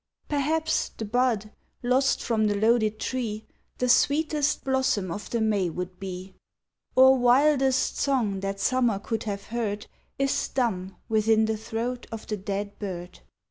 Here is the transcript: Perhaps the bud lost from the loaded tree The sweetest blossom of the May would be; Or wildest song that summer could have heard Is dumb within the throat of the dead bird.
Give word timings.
Perhaps 0.27 0.89
the 0.97 1.05
bud 1.05 1.51
lost 1.83 2.23
from 2.23 2.47
the 2.47 2.55
loaded 2.55 2.99
tree 2.99 3.45
The 3.77 3.87
sweetest 3.87 4.63
blossom 4.63 5.11
of 5.11 5.29
the 5.29 5.39
May 5.41 5.69
would 5.69 5.99
be; 5.99 6.33
Or 6.95 7.19
wildest 7.19 7.97
song 7.97 8.39
that 8.39 8.59
summer 8.59 8.97
could 8.97 9.25
have 9.25 9.43
heard 9.43 9.85
Is 10.17 10.47
dumb 10.47 10.95
within 11.07 11.45
the 11.45 11.55
throat 11.55 12.07
of 12.11 12.25
the 12.25 12.37
dead 12.37 12.79
bird. 12.79 13.19